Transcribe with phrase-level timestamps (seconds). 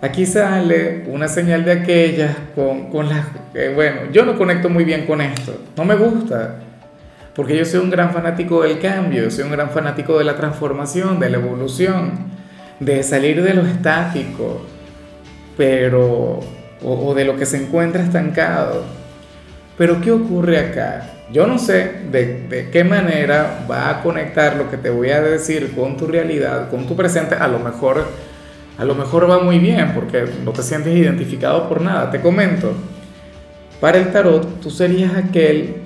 [0.00, 3.26] Aquí sale una señal de aquellas con, con las...
[3.74, 6.56] bueno, yo no conecto muy bien con esto, no me gusta,
[7.34, 11.18] porque yo soy un gran fanático del cambio, soy un gran fanático de la transformación,
[11.18, 12.12] de la evolución,
[12.78, 14.64] de salir de lo estático,
[15.56, 16.40] pero...
[16.82, 18.84] o, o de lo que se encuentra estancado.
[19.76, 21.10] Pero ¿qué ocurre acá?
[21.32, 25.20] Yo no sé de, de, qué manera va a conectar lo que te voy a
[25.20, 27.34] decir con tu realidad, con tu presente.
[27.34, 28.06] A lo mejor
[28.78, 32.10] a lo mejor va muy bien porque no te sientes identificado por nada.
[32.10, 32.72] Te comento,
[33.80, 35.82] para el tarot tú serías aquel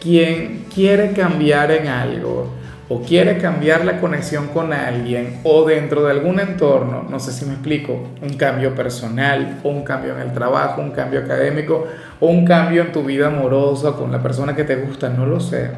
[0.00, 2.50] quien quiere cambiar en algo
[2.88, 7.44] o quiere cambiar la conexión con alguien o dentro de algún entorno, no sé si
[7.44, 11.86] me explico, un cambio personal o un cambio en el trabajo, un cambio académico
[12.18, 15.38] o un cambio en tu vida amorosa con la persona que te gusta, no lo
[15.38, 15.70] sé.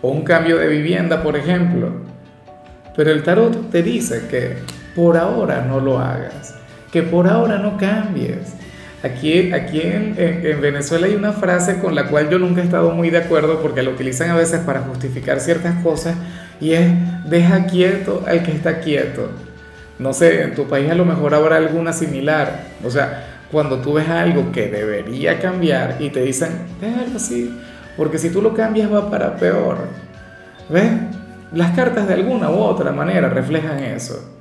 [0.00, 2.12] O un cambio de vivienda, por ejemplo
[2.94, 4.56] pero el tarot te dice que
[4.94, 6.54] por ahora no lo hagas,
[6.92, 8.54] que por ahora no cambies.
[9.02, 12.92] Aquí, aquí en, en, Venezuela hay una frase con la cual yo nunca he estado
[12.92, 16.14] muy de acuerdo porque la utilizan a veces para justificar ciertas cosas
[16.60, 16.92] y es
[17.28, 19.30] deja quieto al que está quieto.
[19.98, 22.64] No sé, en tu país a lo mejor habrá alguna similar.
[22.84, 27.52] O sea, cuando tú ves algo que debería cambiar y te dicen, déjalo así,
[27.96, 29.78] porque si tú lo cambias va para peor.
[30.68, 30.90] ¿Ves?
[31.52, 34.32] Las cartas de alguna u otra manera reflejan eso.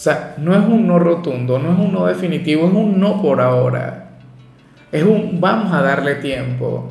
[0.00, 3.20] O sea, no es un no rotundo, no es un no definitivo, es un no
[3.20, 4.12] por ahora.
[4.90, 6.90] Es un vamos a darle tiempo.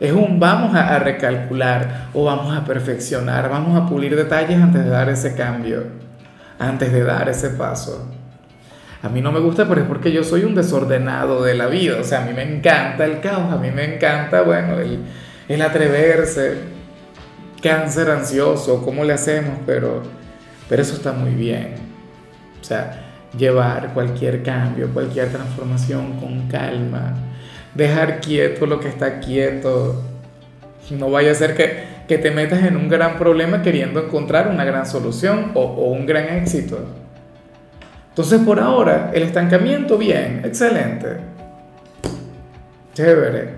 [0.00, 4.90] Es un vamos a, recalcular o vamos a perfeccionar, vamos a pulir detalles antes de
[4.90, 5.84] dar ese cambio,
[6.58, 8.10] antes de dar ese paso.
[9.00, 11.98] A mí no me gusta, pero es porque yo soy un desordenado de la vida.
[12.00, 15.04] O sea, a mí me encanta el caos, a mí me encanta, bueno, el,
[15.48, 16.56] el atreverse,
[17.62, 19.54] cáncer ansioso, ¿cómo le hacemos?
[19.64, 20.02] Pero,
[20.68, 21.87] pero eso está muy bien.
[22.60, 27.14] O sea, llevar cualquier cambio, cualquier transformación con calma,
[27.74, 30.02] dejar quieto lo que está quieto.
[30.90, 34.64] No vaya a ser que, que te metas en un gran problema queriendo encontrar una
[34.64, 36.78] gran solución o, o un gran éxito.
[38.08, 41.18] Entonces, por ahora, el estancamiento, bien, excelente.
[42.94, 43.50] Chévere.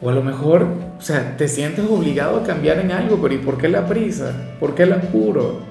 [0.00, 3.38] O a lo mejor, o sea, te sientes obligado a cambiar en algo, pero ¿y
[3.38, 4.32] por qué la prisa?
[4.60, 5.62] ¿Por qué el apuro?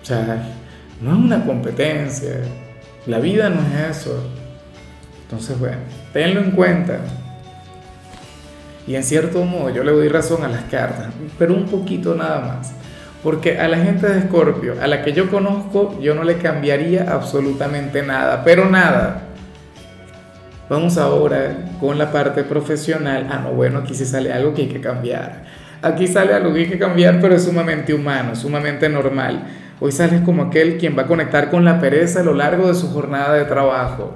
[0.00, 0.46] O sea,
[1.00, 2.40] no es una competencia.
[3.06, 4.22] La vida no es eso.
[5.22, 5.78] Entonces, bueno,
[6.12, 7.00] tenlo en cuenta.
[8.86, 11.08] Y en cierto modo yo le doy razón a las cartas,
[11.38, 12.72] pero un poquito nada más.
[13.22, 17.12] Porque a la gente de Escorpio, a la que yo conozco, yo no le cambiaría
[17.12, 19.22] absolutamente nada, pero nada.
[20.68, 23.26] Vamos ahora con la parte profesional.
[23.30, 25.44] Ah, no, bueno, aquí sí sale algo que hay que cambiar.
[25.82, 29.44] Aquí sale algo que hay que cambiar, pero es sumamente humano, sumamente normal.
[29.80, 32.74] Hoy sales como aquel quien va a conectar con la pereza a lo largo de
[32.74, 34.14] su jornada de trabajo.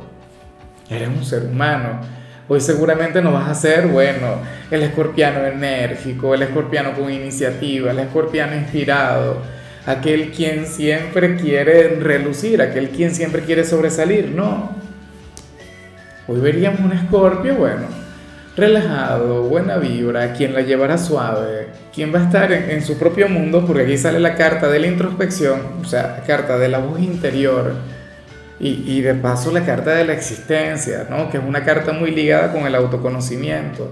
[0.89, 2.01] Eres un ser humano.
[2.49, 4.39] Hoy seguramente no vas a ser, bueno,
[4.71, 9.37] el escorpiano enérgico, el escorpiano con iniciativa, el escorpiano inspirado,
[9.87, 14.33] aquel quien siempre quiere relucir, aquel quien siempre quiere sobresalir.
[14.35, 14.81] No,
[16.31, 17.89] Hoy veríamos un escorpio, bueno,
[18.57, 23.65] relajado, buena vibra, quien la llevará suave, quien va a estar en, su propio mundo,
[23.67, 27.01] porque aquí sale la carta de la introspección, o sea, la carta de la voz
[27.01, 27.75] interior,
[28.59, 31.31] y, y de paso la carta de la existencia, ¿no?
[31.31, 33.91] que es una carta muy ligada con el autoconocimiento.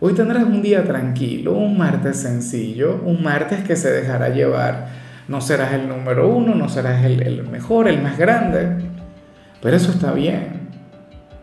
[0.00, 4.88] Hoy tendrás un día tranquilo, un martes sencillo, un martes que se dejará llevar.
[5.28, 8.78] No serás el número uno, no serás el, el mejor, el más grande,
[9.60, 10.68] pero eso está bien.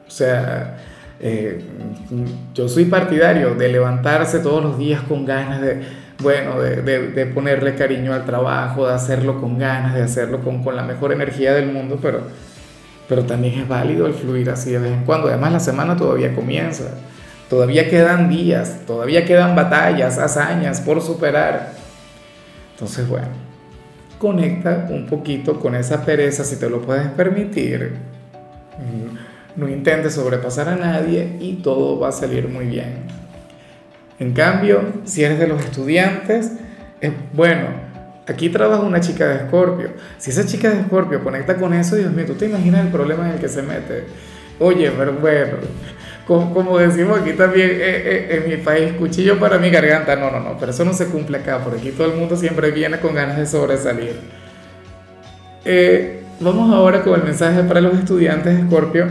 [0.06, 0.76] O sea,
[1.22, 1.62] eh,
[2.54, 5.82] yo soy partidario de levantarse todos los días con ganas de,
[6.20, 10.84] bueno, de, ponerle cariño al trabajo, de hacerlo con ganas, de hacerlo con, con, la
[10.84, 12.22] mejor energía del mundo, pero,
[13.08, 15.28] pero también es válido el fluir así de vez en cuando.
[15.28, 16.86] Además, la semana todavía comienza,
[17.50, 21.74] todavía quedan días, todavía quedan batallas, hazañas por superar.
[22.74, 23.28] Entonces, bueno,
[24.18, 27.94] conecta un poquito con esa pereza si te lo puedes permitir
[29.56, 33.04] no intentes sobrepasar a nadie y todo va a salir muy bien.
[34.20, 36.52] En cambio, si eres de los estudiantes,
[37.00, 37.68] es bueno,
[38.28, 39.92] aquí trabaja una chica de Escorpio.
[40.18, 43.28] Si esa chica de Escorpio conecta con eso, Dios mío, ¿tú te imaginas el problema
[43.28, 44.04] en el que se mete?
[44.60, 45.54] Oye, pero bueno,
[46.30, 50.16] como, decimos aquí también eh, eh, en mi país, cuchillo para mi garganta.
[50.16, 52.70] No, no, no, pero eso no se cumple acá, porque aquí todo el mundo siempre
[52.70, 54.16] viene con ganas de sobresalir.
[55.66, 59.08] Eh, vamos ahora con el mensaje para los estudiantes de Escorpio.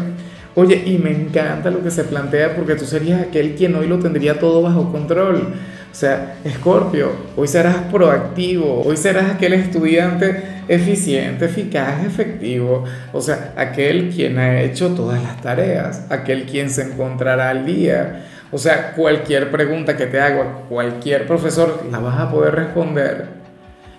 [0.59, 4.01] Oye, y me encanta lo que se plantea porque tú serías aquel quien hoy lo
[4.01, 5.37] tendría todo bajo control.
[5.37, 12.83] O sea, Escorpio, hoy serás proactivo, hoy serás aquel estudiante eficiente, eficaz, efectivo.
[13.13, 18.25] O sea, aquel quien ha hecho todas las tareas, aquel quien se encontrará al día.
[18.51, 23.38] O sea, cualquier pregunta que te haga cualquier profesor la vas a poder responder.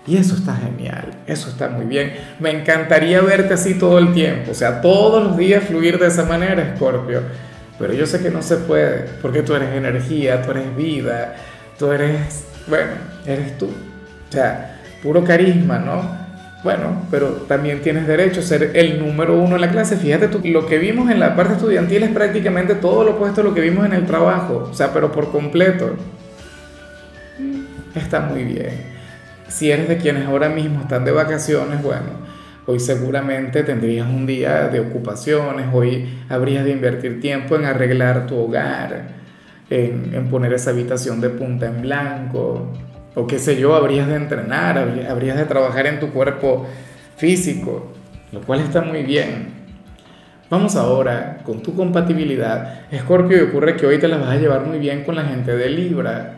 [0.06, 2.14] Y eso está genial, eso está muy bien.
[2.38, 6.24] Me encantaría verte así todo el tiempo, o sea, todos los días fluir de esa
[6.24, 7.22] manera, Scorpio.
[7.78, 11.34] Pero yo sé que no se puede, porque tú eres energía, tú eres vida,
[11.78, 12.92] tú eres, bueno,
[13.26, 13.66] eres tú.
[13.66, 16.20] O sea, puro carisma, ¿no?
[16.62, 19.96] Bueno, pero también tienes derecho a ser el número uno en la clase.
[19.96, 23.44] Fíjate tú, lo que vimos en la parte estudiantil es prácticamente todo lo opuesto a
[23.44, 25.96] lo que vimos en el trabajo, o sea, pero por completo.
[27.94, 28.99] Está muy bien.
[29.50, 32.06] Si eres de quienes ahora mismo están de vacaciones, bueno,
[32.66, 38.36] hoy seguramente tendrías un día de ocupaciones, hoy habrías de invertir tiempo en arreglar tu
[38.36, 39.18] hogar
[39.68, 42.72] en, poner esa habitación de punta en blanco,
[43.16, 46.66] o qué sé yo, habrías de entrenar, habrías de trabajar en tu cuerpo
[47.16, 47.92] físico,
[48.30, 49.60] lo cual está muy bien.
[50.48, 52.82] Vamos ahora con tu compatibilidad.
[52.92, 55.70] Escorpio, ocurre que hoy te la vas a llevar muy bien con la gente de
[55.70, 56.34] Libra,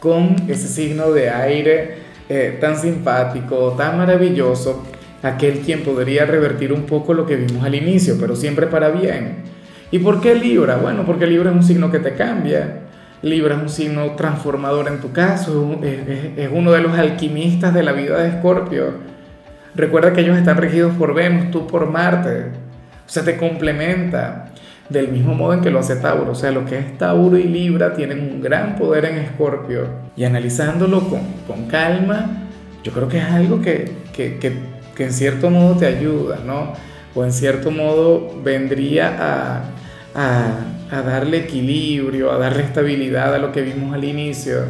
[0.00, 4.84] con ese signo de aire eh, tan simpático, tan maravilloso,
[5.22, 9.44] aquel quien podría revertir un poco lo que vimos al inicio, pero siempre para bien.
[9.90, 10.76] ¿Y por qué Libra?
[10.76, 12.80] Bueno, porque Libra es un signo que te cambia.
[13.22, 17.92] Libra es un signo transformador en tu caso, es, uno de los alquimistas de la
[17.92, 18.94] vida de Escorpio.
[19.74, 22.46] Recuerda que ellos están regidos por Venus, tú por Marte.
[23.06, 24.50] O sea, te complementa
[24.88, 26.32] del mismo modo en que lo hace Tauro.
[26.32, 29.86] O sea, lo que es Tauro y Libra tienen un gran poder en Escorpio.
[30.16, 32.48] Y analizándolo con, con, calma,
[32.82, 36.72] yo creo que es algo que, que, que, en cierto modo te ayuda, ¿no?
[37.14, 39.64] O en cierto modo vendría a
[40.16, 44.64] a, darle equilibrio, a darle estabilidad a lo que vimos al inicio.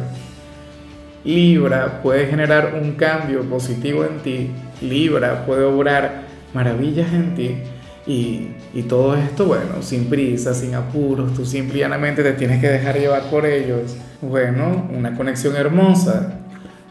[1.23, 6.23] Libra puede generar un cambio positivo en ti, Libra puede obrar
[6.53, 7.57] maravillas en ti
[8.07, 13.29] y, todo esto, bueno, sin prisa, sin apuros, tú simplemente te tienes que dejar llevar
[13.29, 13.97] por ellos.
[14.21, 16.39] Bueno, una conexión hermosa.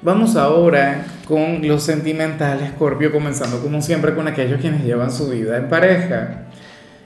[0.02, 5.56] Vamos ahora con los sentimentales, Scorpio, comenzando como siempre con aquellos quienes llevan su vida
[5.56, 6.42] en pareja.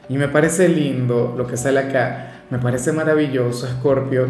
[0.08, 4.26] Y me parece lindo lo que sale acá, me parece maravilloso, Scorpio,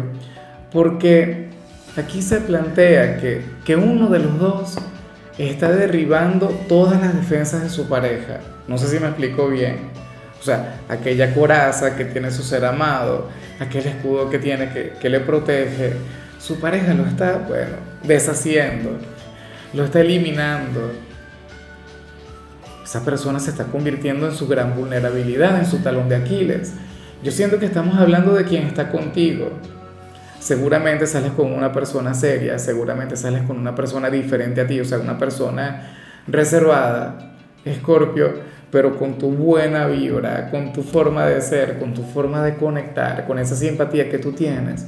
[0.71, 1.49] porque
[1.97, 4.77] aquí se plantea que, que uno de los dos
[5.37, 8.39] está derribando todas las defensas de su pareja.
[8.67, 9.89] No sé si me explico bien.
[10.39, 13.29] O sea, aquella coraza que tiene su ser amado,
[13.59, 15.93] aquel escudo que tiene que, que le protege,
[16.39, 18.97] su pareja lo está, bueno, deshaciendo,
[19.73, 20.91] lo está eliminando
[22.91, 26.73] esa persona se está convirtiendo en su gran vulnerabilidad, en su talón de Aquiles.
[27.23, 29.49] Yo siento que estamos hablando de quien está contigo.
[30.41, 34.85] Seguramente sales con una persona seria, seguramente sales con una persona diferente a ti, o
[34.85, 35.93] sea, una persona
[36.25, 38.33] reservada, escorpio,
[38.71, 43.27] pero con tu buena vibra, con tu forma de ser, con tu forma de conectar,
[43.27, 44.87] con esa simpatía que tú tienes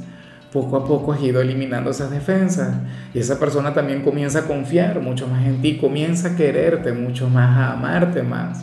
[0.52, 2.76] poco a poco has ido eliminando esas defensas.
[3.12, 7.28] Y esa persona también comienza a confiar mucho más en ti, comienza a quererte mucho
[7.28, 8.62] más, a amarte más.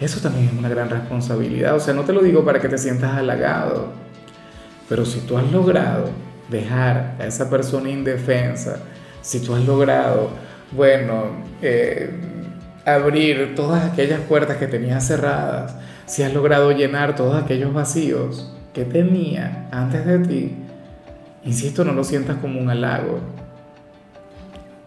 [0.00, 2.76] Eso también es una gran responsabilidad, o sea, no te lo digo para que te
[2.76, 3.92] sientas halagado,
[4.88, 6.10] pero si tú has logrado
[6.48, 8.80] dejar a esa persona indefensa,
[9.20, 10.30] si tú has logrado,
[10.72, 12.10] bueno, eh,
[12.84, 15.76] abrir todas aquellas puertas que tenías cerradas,
[16.06, 20.54] si has logrado llenar todos aquellos vacíos, que tenía antes de ti,
[21.44, 23.20] insisto, no lo sientas como un halago.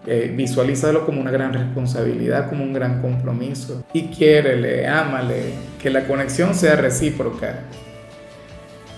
[0.05, 3.83] Eh, visualízalo como una gran responsabilidad, como un gran compromiso.
[3.91, 7.63] Y quiérele, ámale, que la conexión sea recíproca.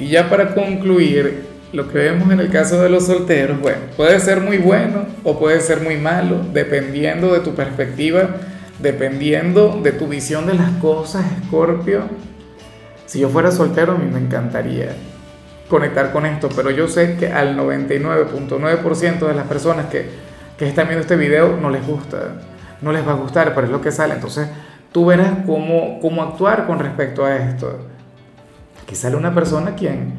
[0.02, 4.20] Y ya para concluir, lo que vemos en el caso de los solteros, bueno, puede
[4.20, 8.36] ser muy bueno o puede ser muy malo, dependiendo de tu perspectiva,
[8.80, 12.02] dependiendo de tu visión de las cosas, Escorpio
[13.12, 14.96] si yo fuera soltero, a mí me encantaría
[15.68, 20.06] conectar con esto, pero yo sé que al 99.9% de las personas que,
[20.58, 22.40] que están viendo este video no les gusta,
[22.82, 24.14] no les va a gustar, pero es lo que sale.
[24.14, 24.48] Entonces
[24.94, 27.91] tú verás cómo, cómo actuar con respecto a esto.
[28.92, 30.16] Aquí sale una persona quien,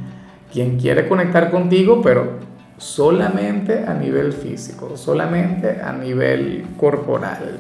[0.51, 2.39] quien quiere conectar contigo, pero,
[2.79, 7.59] solamente a nivel físico, solamente a nivel corporal.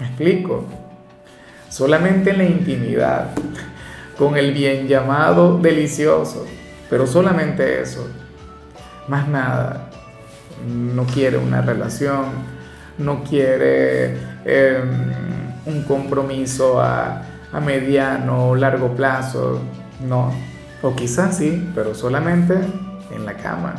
[0.00, 0.64] ¿Me explico?
[1.68, 3.26] Solamente en la intimidad,
[4.16, 6.46] con el bien llamado delicioso,
[6.88, 8.08] pero solamente eso,
[9.06, 9.90] más nada.
[10.66, 12.24] No quiere una relación,
[12.96, 15.12] no quiere em,
[15.66, 19.60] un compromiso a, a mediano o largo plazo,
[20.06, 20.32] no.
[20.82, 22.54] O quizás sí, pero solamente
[23.14, 23.74] en la cama.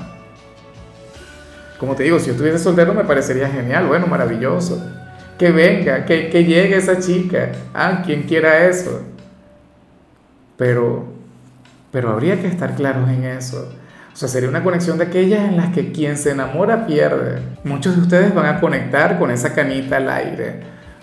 [1.78, 4.86] Como te digo, si yo estuviese soltero me parecería genial, bueno, maravilloso.
[5.38, 7.54] Que venga, que, que llegue esa chica.
[7.74, 9.02] Ah, quien quiera eso.
[10.58, 11.06] Pero,
[11.92, 13.72] pero habría que estar claros en eso.
[14.14, 17.40] O sea, sería una conexión de aquellas en las que quien se enamora pierde.
[17.64, 20.60] Muchos de ustedes van a conectar con esa canita al aire.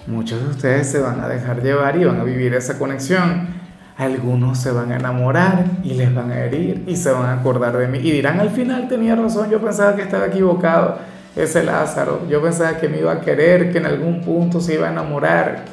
[0.07, 3.56] Muchos de ustedes se van a dejar llevar y van a vivir esa conexión.
[3.99, 7.77] Algunos se van a enamorar y les van a herir y se van a acordar
[7.79, 10.99] de mí y dirán al final tenía razón, yo pensaba que estaba equivocado,
[11.35, 14.89] ese Lázaro, yo pensaba que me iba a querer, que en algún punto se iba
[14.89, 15.65] a enamorar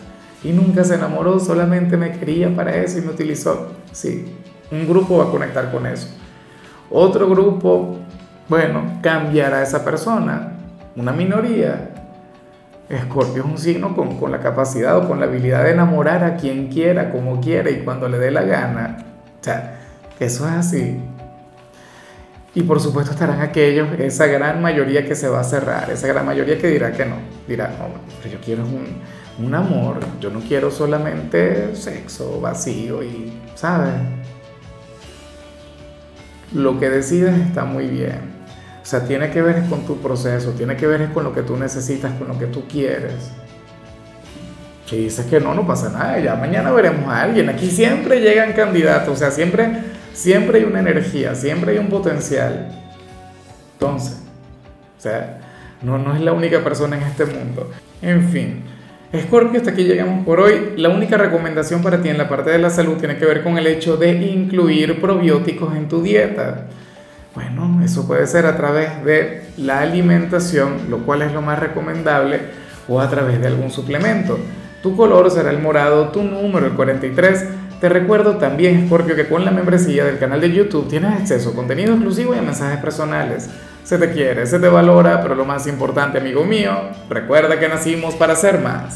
[0.43, 3.71] y nunca se enamoró, solamente me quería para eso y me utilizó.
[3.91, 4.25] Sí,
[4.71, 6.07] un grupo va a conectar con eso.
[6.89, 7.97] Otro grupo,
[8.49, 10.51] bueno, cambiará a esa persona.
[10.95, 11.92] Una minoría
[12.89, 16.35] Escorpio es un signo con, con, la capacidad o con la habilidad de enamorar a
[16.35, 18.97] quien quiera, como quiera y cuando le dé la gana.
[19.39, 19.79] O sea,
[20.19, 20.99] eso es así.
[22.55, 26.25] Y por supuesto estarán aquellos, esa gran mayoría que se va a cerrar, esa gran
[26.25, 27.15] mayoría que dirá que no.
[27.47, 27.85] Dirá, no,
[28.21, 29.01] pero yo quiero un,
[29.43, 33.93] un amor, yo no quiero solamente sexo vacío y, ¿sabes?
[36.53, 38.32] Lo que decides está muy bien
[38.83, 41.55] o sea, tiene que ver con tu proceso, tiene que ver con lo que tú
[41.55, 43.31] necesitas, con lo que tú quieres.
[44.85, 47.47] Si dices que no, no pasa nada, ya mañana veremos a alguien.
[47.47, 49.69] Aquí siempre llegan candidatos, o sea, siempre,
[50.13, 52.67] siempre hay una energía, siempre hay un potencial.
[53.75, 54.21] Entonces,
[54.97, 55.39] o sea,
[55.81, 57.71] no, no es la única persona en este mundo.
[58.01, 58.63] En fin,
[59.17, 60.73] Scorpio, hasta aquí llegamos por hoy.
[60.75, 63.57] La única recomendación para ti en la parte de la salud tiene que ver con
[63.57, 66.65] el hecho de incluir probióticos en tu dieta.
[67.35, 72.39] Bueno, eso puede ser a través de la alimentación, lo cual es lo más recomendable,
[72.87, 74.37] o a través de algún suplemento.
[74.83, 77.45] Tu color será el morado, tu número el 43.
[77.81, 81.55] Te recuerdo también, Scorpio, que con la membresía del canal de YouTube tienes acceso a
[81.55, 83.49] contenido exclusivo y a mensajes personales.
[83.83, 86.71] Se te quiere, se te valora, pero lo más importante, amigo mío,
[87.09, 88.91] recuerda que nacimos para ser más.